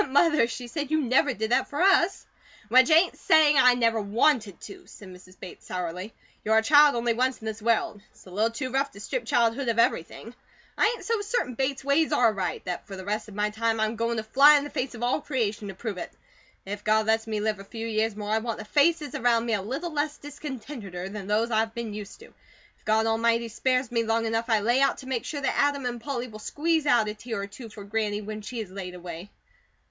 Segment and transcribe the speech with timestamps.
[0.01, 2.25] "But, Mother," she said, "you never did that for us."
[2.69, 5.39] "Which ain't saying I never WANTED to," said Mrs.
[5.39, 6.11] Bates, sourly.
[6.43, 9.25] "You're a child only once in this world; it's a little too rough to strip
[9.25, 10.33] childhood of everything.
[10.75, 13.79] I ain't so certain Bates ways are right, that for the rest of my time
[13.79, 16.11] I'm goin' to fly in the face of all creation to prove it.
[16.65, 19.53] If God lets me live a few years more, I want the faces around me
[19.53, 22.25] a little less discontenteder than those I've been used to.
[22.79, 25.85] If God Almighty spares me long enough, I lay out to make sure that Adam
[25.85, 28.95] and Polly will squeeze out a tear or two for Granny when she is laid
[28.95, 29.29] away."